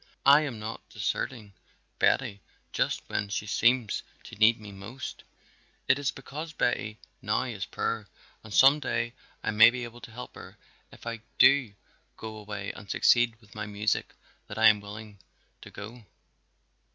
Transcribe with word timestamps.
I 0.25 0.41
am 0.41 0.57
not 0.57 0.89
deserting 0.89 1.53
Betty 1.99 2.41
just 2.73 3.03
when 3.07 3.29
she 3.29 3.45
seems 3.45 4.01
to 4.23 4.35
need 4.37 4.59
me 4.59 4.71
most; 4.71 5.23
it 5.87 5.99
is 5.99 6.09
because 6.09 6.53
Betty 6.53 6.97
now 7.21 7.43
is 7.43 7.67
poor 7.67 8.07
and 8.43 8.51
some 8.51 8.79
day 8.79 9.13
I 9.43 9.51
may 9.51 9.69
be 9.69 9.83
able 9.83 10.01
to 10.01 10.11
help 10.11 10.33
her 10.33 10.57
if 10.91 11.05
I 11.05 11.21
do 11.37 11.75
go 12.17 12.35
away 12.37 12.71
and 12.71 12.89
succeed 12.89 13.39
with 13.39 13.53
my 13.53 13.67
music 13.67 14.15
that 14.47 14.57
I 14.57 14.69
am 14.69 14.79
willing 14.81 15.19
to 15.61 15.69
go. 15.69 16.03